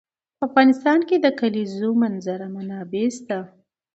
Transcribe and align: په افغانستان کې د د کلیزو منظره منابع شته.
په 0.37 0.43
افغانستان 0.49 0.99
کې 1.07 1.15
د 1.19 1.21
د 1.25 1.27
کلیزو 1.39 1.89
منظره 2.01 2.47
منابع 2.55 3.05
شته. 3.17 3.39